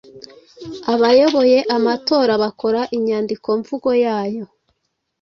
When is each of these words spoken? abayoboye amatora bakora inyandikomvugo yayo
abayoboye 0.93 1.57
amatora 1.77 2.33
bakora 2.43 2.81
inyandikomvugo 2.97 3.89
yayo 4.03 4.45